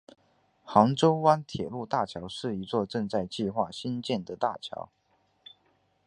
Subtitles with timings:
[0.65, 4.89] 杭州湾铁路大桥是一座正在计划兴建的大桥。